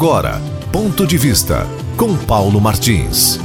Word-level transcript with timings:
Agora, 0.00 0.40
ponto 0.72 1.06
de 1.06 1.18
vista 1.18 1.66
com 1.94 2.16
Paulo 2.16 2.58
Martins. 2.58 3.38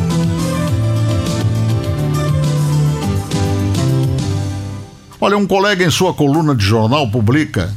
Olha, 5.20 5.36
um 5.36 5.46
colega 5.46 5.84
em 5.84 5.92
sua 5.92 6.14
coluna 6.14 6.56
de 6.56 6.64
jornal 6.64 7.12
publica 7.12 7.76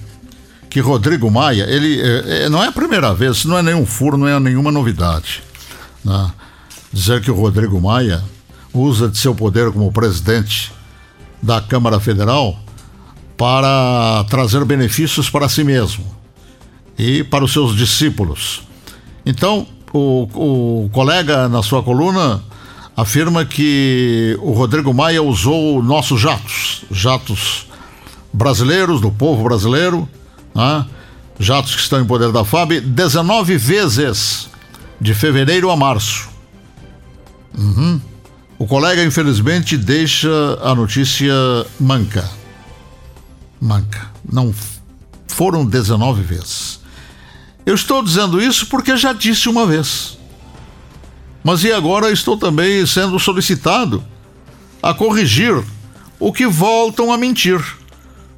que 0.70 0.78
Rodrigo 0.78 1.28
Maia, 1.28 1.64
ele 1.64 2.00
é, 2.00 2.48
não 2.48 2.62
é 2.62 2.68
a 2.68 2.72
primeira 2.72 3.12
vez, 3.12 3.44
não 3.44 3.58
é 3.58 3.62
nenhum 3.64 3.84
furo, 3.84 4.16
não 4.16 4.28
é 4.28 4.38
nenhuma 4.38 4.70
novidade. 4.70 5.42
Né? 6.04 6.30
Dizer 6.92 7.20
que 7.20 7.32
o 7.32 7.34
Rodrigo 7.34 7.80
Maia 7.80 8.22
usa 8.72 9.08
de 9.08 9.18
seu 9.18 9.34
poder 9.34 9.72
como 9.72 9.90
presidente 9.90 10.72
da 11.42 11.60
Câmara 11.60 11.98
Federal 11.98 12.56
para 13.36 14.24
trazer 14.30 14.64
benefícios 14.64 15.28
para 15.28 15.48
si 15.48 15.64
mesmo 15.64 16.06
e 16.96 17.24
para 17.24 17.44
os 17.44 17.52
seus 17.52 17.74
discípulos. 17.74 18.67
Então, 19.28 19.66
o, 19.92 20.84
o 20.86 20.90
colega 20.90 21.50
na 21.50 21.62
sua 21.62 21.82
coluna 21.82 22.42
afirma 22.96 23.44
que 23.44 24.34
o 24.40 24.52
Rodrigo 24.52 24.94
Maia 24.94 25.22
usou 25.22 25.82
nossos 25.82 26.18
jatos, 26.18 26.86
jatos 26.90 27.66
brasileiros, 28.32 29.02
do 29.02 29.10
povo 29.10 29.44
brasileiro, 29.44 30.08
né? 30.54 30.86
jatos 31.38 31.74
que 31.74 31.82
estão 31.82 32.00
em 32.00 32.06
poder 32.06 32.32
da 32.32 32.42
FAB, 32.42 32.80
19 32.80 33.58
vezes, 33.58 34.48
de 34.98 35.12
fevereiro 35.12 35.70
a 35.70 35.76
março. 35.76 36.30
Uhum. 37.56 38.00
O 38.58 38.66
colega, 38.66 39.04
infelizmente, 39.04 39.76
deixa 39.76 40.30
a 40.62 40.74
notícia 40.74 41.34
manca. 41.78 42.26
Manca. 43.60 44.10
Não 44.26 44.54
foram 45.26 45.66
19 45.66 46.22
vezes. 46.22 46.77
Eu 47.68 47.74
estou 47.74 48.02
dizendo 48.02 48.40
isso 48.40 48.64
porque 48.64 48.96
já 48.96 49.12
disse 49.12 49.46
uma 49.46 49.66
vez. 49.66 50.16
Mas 51.44 51.62
e 51.64 51.70
agora 51.70 52.10
estou 52.10 52.34
também 52.34 52.86
sendo 52.86 53.18
solicitado 53.18 54.02
a 54.82 54.94
corrigir 54.94 55.62
o 56.18 56.32
que 56.32 56.46
voltam 56.46 57.12
a 57.12 57.18
mentir, 57.18 57.62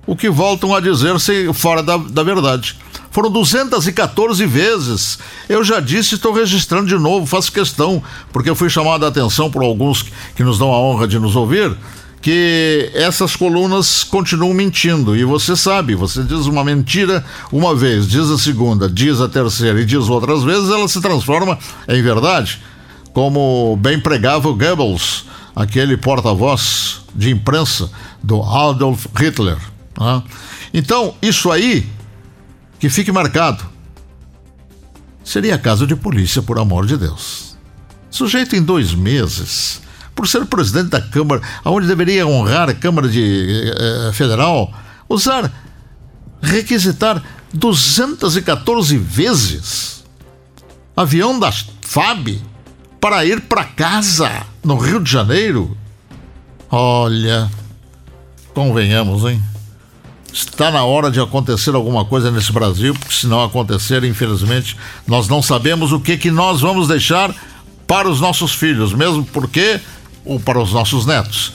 o 0.05 0.17
que 0.17 0.29
voltam 0.29 0.75
a 0.75 0.81
dizer-se 0.81 1.49
fora 1.55 1.81
da, 1.81 1.97
da 1.97 2.25
verdade. 2.25 2.77
Foram 3.13 3.31
214 3.31 4.45
vezes. 4.47 5.21
Eu 5.49 5.63
já 5.63 5.79
disse, 5.79 6.17
estou 6.17 6.33
registrando 6.33 6.89
de 6.89 6.99
novo, 6.99 7.25
faço 7.25 7.53
questão, 7.53 8.03
porque 8.33 8.51
eu 8.51 8.57
fui 8.57 8.69
chamado 8.69 9.05
a 9.05 9.09
atenção 9.11 9.49
por 9.49 9.63
alguns 9.63 10.05
que 10.35 10.43
nos 10.43 10.59
dão 10.59 10.73
a 10.73 10.81
honra 10.81 11.07
de 11.07 11.21
nos 11.21 11.37
ouvir, 11.37 11.73
que 12.21 12.91
essas 12.95 13.35
colunas 13.35 14.05
continuam 14.05 14.53
mentindo. 14.53 15.17
E 15.17 15.25
você 15.25 15.57
sabe, 15.57 15.95
você 15.95 16.23
diz 16.23 16.47
uma 16.47 16.63
mentira 16.63 17.25
uma 17.51 17.75
vez, 17.75 18.07
diz 18.07 18.29
a 18.31 18.39
segunda, 18.39 18.89
diz 18.89 19.21
a 19.21 19.29
terceira 19.29 19.81
e 19.81 19.87
diz 19.87 20.09
outras 20.09 20.43
vezes, 20.43 20.69
ela 20.69 20.87
se 20.89 21.01
transforma 21.01 21.59
em 21.89 22.03
verdade. 22.03 22.61
Como 23.13 23.77
bem 23.81 23.99
pregava 23.99 24.49
o 24.49 24.55
Goebbels, 24.55 25.25
aquele 25.57 25.97
porta-voz 25.97 27.01
de 27.15 27.31
imprensa 27.31 27.91
do 28.23 28.43
Adolf 28.43 29.07
Hitler. 29.17 29.59
Né? 29.99 30.23
Então, 30.73 31.15
isso 31.23 31.51
aí 31.51 31.89
que 32.79 32.89
fique 32.89 33.11
marcado. 33.11 33.65
Seria 35.25 35.59
caso 35.59 35.87
de 35.87 35.95
polícia, 35.95 36.43
por 36.43 36.59
amor 36.59 36.87
de 36.87 36.97
Deus. 36.97 37.57
Sujeito 38.11 38.57
em 38.57 38.63
dois 38.63 38.95
meses, 38.95 39.81
por 40.15 40.29
ser 40.29 40.45
presidente 40.47 40.91
da 40.91 41.01
Câmara, 41.01 41.41
aonde 41.65 41.87
deveria 41.87 42.27
honrar 42.27 42.69
a 42.69 42.75
Câmara 42.75 43.09
de, 43.09 43.73
eh, 43.77 44.11
Federal, 44.13 44.73
usar, 45.09 45.51
requisitar 46.43 47.23
214 47.53 48.97
vezes 48.97 50.05
avião 50.97 51.39
da 51.39 51.51
FAB 51.51 52.41
para 53.01 53.25
ir 53.25 53.41
para 53.43 53.65
casa 53.65 54.45
no 54.63 54.77
Rio 54.77 55.01
de 55.01 55.11
Janeiro. 55.11 55.77
Olha, 56.71 57.51
convenhamos, 58.53 59.25
hein? 59.25 59.43
Está 60.33 60.71
na 60.71 60.85
hora 60.85 61.11
de 61.11 61.19
acontecer 61.19 61.75
alguma 61.75 62.05
coisa 62.05 62.31
nesse 62.31 62.53
Brasil, 62.53 62.95
porque 62.95 63.15
se 63.15 63.27
não 63.27 63.43
acontecer, 63.43 64.05
infelizmente, 64.05 64.77
nós 65.07 65.27
não 65.27 65.43
sabemos 65.43 65.91
o 65.91 65.99
que 65.99 66.17
que 66.17 66.31
nós 66.31 66.61
vamos 66.61 66.87
deixar 66.87 67.35
para 67.87 68.09
os 68.09 68.21
nossos 68.21 68.55
filhos, 68.55 68.93
mesmo 68.93 69.25
porque 69.25 69.81
ou 70.25 70.39
para 70.39 70.61
os 70.61 70.73
nossos 70.73 71.07
netos. 71.07 71.53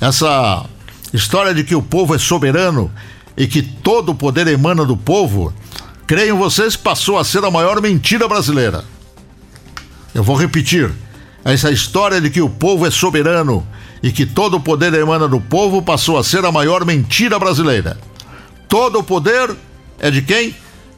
Essa 0.00 0.64
história 1.12 1.54
de 1.54 1.64
que 1.64 1.74
o 1.74 1.82
povo 1.82 2.14
é 2.14 2.18
soberano 2.18 2.90
e 3.36 3.46
que 3.46 3.62
todo 3.62 4.12
o 4.12 4.14
poder 4.14 4.46
emana 4.46 4.84
do 4.84 4.96
povo, 4.96 5.52
creem 6.06 6.32
vocês 6.32 6.76
passou 6.76 7.18
a 7.18 7.24
ser 7.24 7.44
a 7.44 7.50
maior 7.50 7.80
mentira 7.80 8.26
brasileira. 8.26 8.84
Eu 10.14 10.22
vou 10.22 10.36
repetir. 10.36 10.90
Essa 11.44 11.70
história 11.70 12.20
de 12.20 12.30
que 12.30 12.40
o 12.40 12.50
povo 12.50 12.86
é 12.86 12.90
soberano 12.90 13.66
e 14.02 14.10
que 14.10 14.26
todo 14.26 14.56
o 14.56 14.60
poder 14.60 14.92
emana 14.94 15.26
do 15.28 15.40
povo 15.40 15.80
passou 15.82 16.18
a 16.18 16.24
ser 16.24 16.44
a 16.44 16.52
maior 16.52 16.84
mentira 16.84 17.38
brasileira. 17.38 17.96
Todo 18.68 18.98
o 18.98 19.04
poder 19.04 19.54
é 19.98 20.10
de 20.10 20.22
quem? 20.22 20.54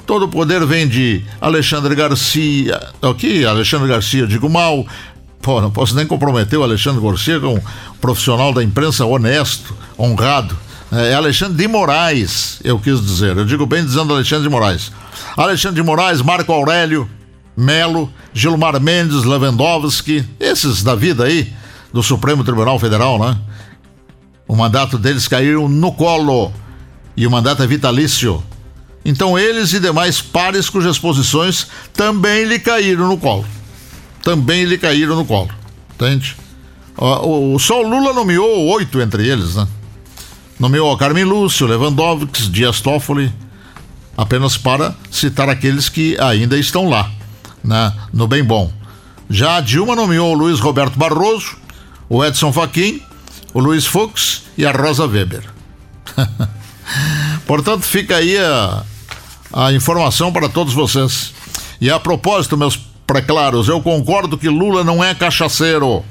Todo 0.06 0.24
o 0.24 0.28
poder 0.28 0.64
vem 0.66 0.88
de 0.88 1.22
Alexandre 1.40 1.94
Garcia. 1.94 2.80
Aqui, 3.00 3.44
Alexandre 3.44 3.88
Garcia, 3.88 4.26
digo 4.26 4.48
mal. 4.48 4.84
Pô, 5.42 5.60
não 5.60 5.70
posso 5.70 5.94
nem 5.94 6.06
comprometer 6.06 6.58
o 6.58 6.62
Alexandre 6.62 7.00
Garcia 7.00 7.40
com 7.40 7.54
um 7.54 7.60
profissional 8.00 8.52
da 8.52 8.62
imprensa 8.62 9.06
honesto, 9.06 9.74
honrado. 9.98 10.56
É 10.92 11.14
Alexandre 11.14 11.56
de 11.56 11.68
Moraes, 11.68 12.58
eu 12.62 12.78
quis 12.78 13.00
dizer. 13.00 13.36
Eu 13.36 13.44
digo 13.44 13.64
bem 13.64 13.84
dizendo 13.84 14.12
Alexandre 14.12 14.44
de 14.44 14.50
Moraes. 14.50 14.92
Alexandre 15.36 15.80
de 15.80 15.86
Moraes, 15.86 16.20
Marco 16.20 16.52
Aurélio, 16.52 17.08
Melo, 17.56 18.12
Gilmar 18.34 18.78
Mendes, 18.80 19.24
Lewandowski, 19.24 20.24
esses 20.38 20.82
da 20.82 20.94
vida 20.94 21.24
aí, 21.24 21.52
do 21.92 22.02
Supremo 22.02 22.44
Tribunal 22.44 22.78
Federal, 22.78 23.18
né? 23.18 23.36
O 24.46 24.56
mandato 24.56 24.98
deles 24.98 25.28
caiu 25.28 25.68
no 25.68 25.92
colo 25.92 26.52
e 27.16 27.26
o 27.26 27.30
mandato 27.30 27.62
é 27.62 27.66
vitalício. 27.66 28.42
Então 29.04 29.38
eles 29.38 29.72
e 29.72 29.80
demais 29.80 30.20
pares 30.20 30.68
cujas 30.68 30.98
posições 30.98 31.68
também 31.94 32.44
lhe 32.44 32.58
caíram 32.58 33.08
no 33.08 33.16
colo. 33.16 33.46
Também 34.22 34.64
lhe 34.64 34.78
caíram 34.78 35.16
no 35.16 35.24
colo. 35.24 35.50
Entende? 35.94 36.36
O, 36.96 37.54
o, 37.54 37.58
só 37.58 37.82
o 37.82 37.88
Lula 37.88 38.12
nomeou 38.12 38.66
oito 38.68 39.00
entre 39.00 39.26
eles, 39.26 39.54
né? 39.54 39.66
Nomeou 40.58 40.96
Carmen 40.98 41.24
Lúcio, 41.24 41.66
Lewandowski, 41.66 42.48
Dias 42.48 42.80
Toffoli, 42.82 43.32
apenas 44.16 44.58
para 44.58 44.94
citar 45.10 45.48
aqueles 45.48 45.88
que 45.88 46.18
ainda 46.20 46.58
estão 46.58 46.88
lá, 46.88 47.10
né? 47.64 47.92
no 48.12 48.28
bem 48.28 48.44
bom. 48.44 48.70
Já 49.30 49.56
a 49.56 49.60
Dilma 49.60 49.96
nomeou 49.96 50.34
o 50.34 50.36
Luiz 50.36 50.60
Roberto 50.60 50.98
Barroso, 50.98 51.56
o 52.08 52.22
Edson 52.22 52.52
Fachin, 52.52 53.00
o 53.54 53.60
Luiz 53.60 53.86
Fux 53.86 54.42
e 54.58 54.66
a 54.66 54.72
Rosa 54.72 55.06
Weber. 55.06 55.44
Portanto, 57.46 57.82
fica 57.82 58.16
aí 58.16 58.36
a, 58.36 58.84
a 59.52 59.72
informação 59.72 60.32
para 60.32 60.48
todos 60.48 60.74
vocês. 60.74 61.32
E 61.80 61.88
a 61.90 61.98
propósito, 61.98 62.56
meus 62.56 62.89
preclaros, 63.10 63.66
eu 63.66 63.80
concordo 63.80 64.38
que 64.38 64.48
Lula 64.48 64.84
não 64.84 65.02
é 65.02 65.12
cachaceiro. 65.12 66.04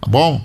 Tá 0.00 0.10
bom? 0.10 0.42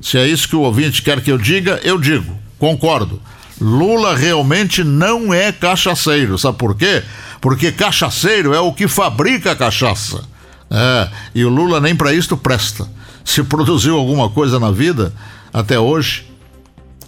Se 0.00 0.16
é 0.16 0.26
isso 0.26 0.48
que 0.48 0.56
o 0.56 0.62
ouvinte 0.62 1.02
quer 1.02 1.20
que 1.20 1.30
eu 1.30 1.36
diga, 1.36 1.78
eu 1.84 2.00
digo. 2.00 2.38
Concordo. 2.58 3.20
Lula 3.60 4.16
realmente 4.16 4.82
não 4.82 5.34
é 5.34 5.52
cachaceiro. 5.52 6.38
Sabe 6.38 6.56
por 6.56 6.74
quê? 6.74 7.02
Porque 7.38 7.70
cachaceiro 7.70 8.54
é 8.54 8.60
o 8.60 8.72
que 8.72 8.88
fabrica 8.88 9.54
cachaça. 9.54 10.24
É, 10.70 11.08
e 11.34 11.44
o 11.44 11.50
Lula 11.50 11.80
nem 11.80 11.94
para 11.94 12.14
isto 12.14 12.34
presta. 12.34 12.88
Se 13.22 13.42
produziu 13.42 13.98
alguma 13.98 14.30
coisa 14.30 14.58
na 14.58 14.70
vida 14.70 15.12
até 15.52 15.78
hoje, 15.78 16.26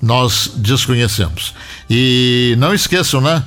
nós 0.03 0.53
desconhecemos. 0.55 1.55
E 1.89 2.55
não 2.59 2.75
esqueçam, 2.75 3.23
né? 3.23 3.43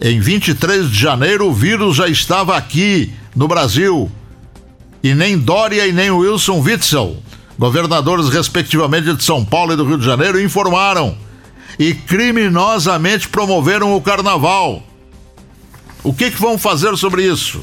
Em 0.00 0.20
23 0.20 0.90
de 0.90 0.98
janeiro, 0.98 1.48
o 1.48 1.52
vírus 1.52 1.96
já 1.96 2.08
estava 2.08 2.56
aqui 2.56 3.12
no 3.34 3.48
Brasil. 3.48 4.10
E 5.02 5.14
nem 5.14 5.38
Dória 5.38 5.86
e 5.86 5.92
nem 5.92 6.10
Wilson 6.10 6.60
Witzel, 6.60 7.22
governadores 7.58 8.28
respectivamente 8.28 9.14
de 9.14 9.22
São 9.22 9.44
Paulo 9.44 9.72
e 9.72 9.76
do 9.76 9.84
Rio 9.84 9.98
de 9.98 10.04
Janeiro, 10.04 10.40
informaram 10.40 11.16
e 11.78 11.92
criminosamente 11.92 13.28
promoveram 13.28 13.94
o 13.94 14.00
carnaval. 14.00 14.82
O 16.02 16.12
que, 16.12 16.30
que 16.30 16.40
vão 16.40 16.58
fazer 16.58 16.96
sobre 16.96 17.24
isso? 17.24 17.60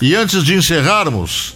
E 0.00 0.14
antes 0.14 0.44
de 0.44 0.54
encerrarmos, 0.54 1.54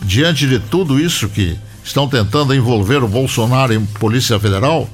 diante 0.00 0.46
de 0.46 0.58
tudo 0.58 0.98
isso 0.98 1.28
que 1.28 1.58
estão 1.84 2.08
tentando 2.08 2.54
envolver 2.54 3.02
o 3.02 3.08
Bolsonaro 3.08 3.72
em 3.72 3.84
Polícia 3.84 4.38
Federal. 4.38 4.88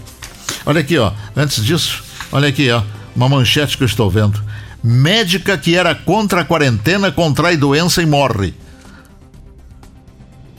Olha 0.65 0.81
aqui, 0.81 0.97
ó. 0.99 1.13
Antes 1.37 1.65
disso, 1.65 2.03
olha 2.33 2.49
aqui, 2.49 2.71
ó. 2.71 2.83
Uma 3.15 3.29
manchete 3.29 3.77
que 3.77 3.83
eu 3.83 3.87
estou 3.87 4.11
vendo. 4.11 4.43
Médica 4.83 5.57
que 5.57 5.77
era 5.77 5.95
contra 5.95 6.43
a 6.43 6.45
quarentena 6.45 7.11
contrai 7.11 7.57
doença 7.57 8.03
e 8.03 8.07
morre. 8.07 8.55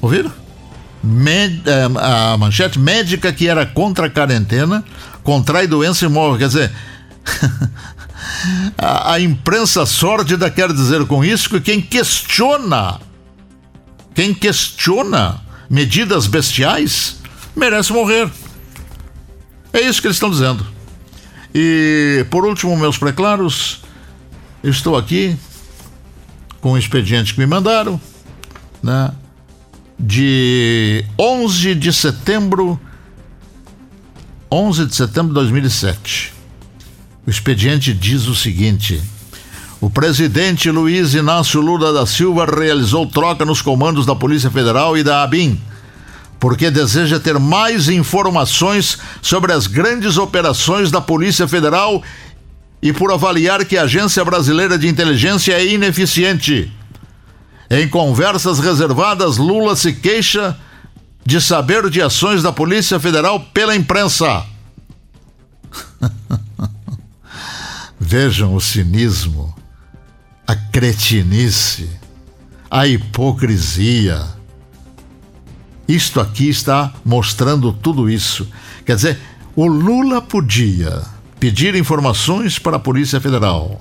Ouviram? 0.02 0.32
Med, 1.04 1.62
eh, 1.66 1.88
a 2.02 2.36
manchete 2.38 2.80
médica 2.80 3.32
que 3.32 3.48
era 3.48 3.66
contra 3.66 4.08
a 4.08 4.10
quarentena 4.10 4.84
contrai 5.24 5.68
doença 5.68 6.06
e 6.06 6.10
morre. 6.10 6.40
Quer 6.40 6.48
dizer, 6.48 6.72
A, 8.78 9.14
a 9.14 9.20
imprensa 9.20 9.86
sórdida 9.86 10.50
quer 10.50 10.72
dizer 10.72 11.06
com 11.06 11.24
isso 11.24 11.50
que 11.50 11.62
quem 11.62 11.82
questiona, 11.82 13.00
quem 14.14 14.34
questiona 14.34 15.42
medidas 15.70 16.28
bestiais, 16.28 17.18
merece 17.56 17.94
morrer. 17.94 18.30
É 19.74 19.82
isso 19.82 20.02
que 20.02 20.08
eles 20.08 20.16
estão 20.16 20.30
dizendo. 20.30 20.66
E, 21.58 22.26
por 22.30 22.46
último, 22.46 22.76
meus 22.76 22.98
preclaros, 22.98 23.82
estou 24.62 24.98
aqui 24.98 25.38
com 26.60 26.74
o 26.74 26.78
expediente 26.78 27.34
que 27.34 27.40
me 27.40 27.46
mandaram, 27.46 28.00
né? 28.84 29.14
De 29.98 31.06
11 31.18 31.76
de 31.76 31.94
setembro 31.94 32.78
11 34.52 34.86
de 34.88 34.96
setembro 34.96 35.30
de 35.30 35.36
2007. 35.36 36.34
O 37.26 37.30
expediente 37.30 37.94
diz 37.94 38.28
o 38.28 38.36
seguinte: 38.36 39.02
o 39.80 39.90
presidente 39.90 40.70
Luiz 40.70 41.14
Inácio 41.14 41.62
Lula 41.62 41.94
da 41.94 42.06
Silva 42.06 42.46
realizou 42.46 43.08
troca 43.08 43.46
nos 43.46 43.62
comandos 43.62 44.06
da 44.06 44.14
Polícia 44.14 44.52
Federal 44.52 44.98
e 44.98 45.04
da 45.04 45.24
ABIN, 45.24 45.58
porque 46.46 46.70
deseja 46.70 47.20
ter 47.20 47.40
mais 47.40 47.90
informações 47.90 49.00
sobre 49.20 49.52
as 49.52 49.66
grandes 49.66 50.16
operações 50.16 50.92
da 50.92 51.02
Polícia 51.02 51.48
Federal 51.48 52.04
e 52.84 52.94
por 52.94 53.12
avaliar 53.12 53.66
que 53.66 53.76
a 53.76 53.82
Agência 53.82 54.24
Brasileira 54.24 54.78
de 54.78 54.88
Inteligência 54.88 55.54
é 55.54 55.66
ineficiente. 55.66 56.72
Em 57.68 57.90
conversas 57.90 58.60
reservadas, 58.60 59.38
Lula 59.38 59.76
se 59.76 59.92
queixa 59.92 60.56
de 61.26 61.42
saber 61.42 61.90
de 61.90 62.00
ações 62.00 62.44
da 62.44 62.52
Polícia 62.52 63.00
Federal 63.00 63.40
pela 63.52 63.76
imprensa. 63.76 64.46
Vejam 68.00 68.54
o 68.54 68.62
cinismo, 68.62 69.52
a 70.46 70.56
cretinice, 70.56 71.90
a 72.70 72.86
hipocrisia. 72.86 74.36
Isto 75.88 76.20
aqui 76.20 76.50
está 76.50 76.92
mostrando 77.04 77.72
tudo 77.72 78.10
isso. 78.10 78.48
Quer 78.86 78.96
dizer, 78.96 79.20
o 79.56 79.68
Lula 79.68 80.22
podia 80.22 81.04
pedir 81.40 81.76
informações 81.76 82.58
para 82.58 82.78
a 82.78 82.80
Polícia 82.80 83.22
Federal. 83.22 83.80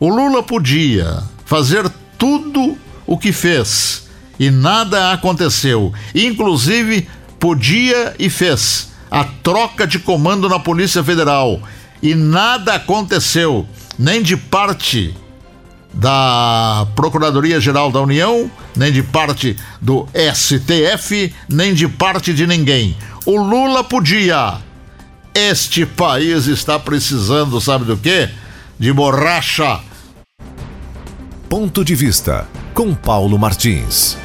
O 0.00 0.08
Lula 0.08 0.42
podia 0.42 1.22
fazer 1.44 1.88
tudo 2.18 2.76
o 3.06 3.18
que 3.18 3.32
fez 3.32 4.08
e 4.38 4.50
nada 4.50 5.12
aconteceu. 5.12 5.92
Inclusive, 6.14 7.06
podia 7.38 8.14
e 8.18 8.30
fez 8.30 8.92
a 9.10 9.24
troca 9.24 9.86
de 9.86 9.98
comando 9.98 10.48
na 10.48 10.58
Polícia 10.58 11.04
Federal 11.04 11.60
e 12.02 12.14
nada 12.14 12.74
aconteceu, 12.74 13.66
nem 13.98 14.22
de 14.22 14.36
parte 14.36 15.14
da 15.94 16.86
Procuradoria-Geral 16.94 17.90
da 17.90 18.00
União, 18.00 18.50
nem 18.76 18.92
de 18.92 19.02
parte 19.02 19.56
do 19.80 20.06
STF, 20.14 21.32
nem 21.48 21.72
de 21.72 21.88
parte 21.88 22.32
de 22.32 22.46
ninguém. 22.46 22.96
O 23.24 23.40
Lula 23.40 23.84
podia. 23.84 24.58
Este 25.34 25.86
país 25.86 26.46
está 26.46 26.78
precisando, 26.78 27.60
sabe 27.60 27.84
do 27.84 27.96
quê? 27.96 28.28
De 28.78 28.92
borracha. 28.92 29.80
Ponto 31.48 31.84
de 31.84 31.94
vista 31.94 32.46
com 32.72 32.94
Paulo 32.94 33.38
Martins. 33.38 34.23